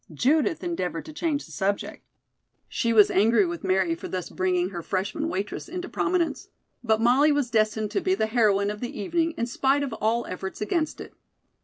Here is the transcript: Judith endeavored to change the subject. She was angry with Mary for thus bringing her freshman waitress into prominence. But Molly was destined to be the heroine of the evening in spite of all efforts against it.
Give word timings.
Judith 0.11 0.63
endeavored 0.63 1.05
to 1.05 1.13
change 1.13 1.45
the 1.45 1.51
subject. 1.51 2.03
She 2.67 2.91
was 2.91 3.11
angry 3.11 3.45
with 3.45 3.63
Mary 3.63 3.93
for 3.93 4.07
thus 4.07 4.31
bringing 4.31 4.71
her 4.71 4.81
freshman 4.81 5.29
waitress 5.29 5.69
into 5.69 5.87
prominence. 5.87 6.47
But 6.83 6.99
Molly 7.01 7.31
was 7.31 7.51
destined 7.51 7.91
to 7.91 8.01
be 8.01 8.15
the 8.15 8.25
heroine 8.25 8.71
of 8.71 8.79
the 8.79 8.99
evening 8.99 9.33
in 9.37 9.45
spite 9.45 9.83
of 9.83 9.93
all 9.93 10.25
efforts 10.25 10.59
against 10.59 10.99
it. 11.01 11.13